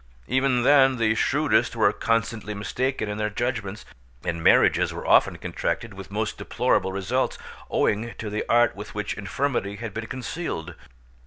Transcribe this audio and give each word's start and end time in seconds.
Even 0.27 0.63
then 0.63 0.95
the 0.97 1.13
shrewdest 1.13 1.75
were 1.75 1.93
constantly 1.93 2.55
mistaken 2.55 3.07
in 3.07 3.19
their 3.19 3.29
judgements, 3.29 3.85
and 4.25 4.41
marriages 4.43 4.91
were 4.91 5.05
often 5.05 5.37
contracted 5.37 5.93
with 5.93 6.09
most 6.09 6.39
deplorable 6.39 6.91
results, 6.91 7.37
owing 7.69 8.15
to 8.17 8.31
the 8.31 8.43
art 8.49 8.75
with 8.75 8.95
which 8.95 9.13
infirmity 9.13 9.75
had 9.75 9.93
been 9.93 10.07
concealed. 10.07 10.73